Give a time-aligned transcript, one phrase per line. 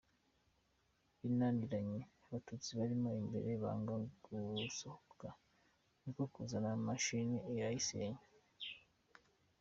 [1.19, 3.93] Binaniranye Abatutsi barimo imbere banga
[4.59, 5.27] gusohoka
[6.01, 8.21] niko kuzana imashini irayisenya.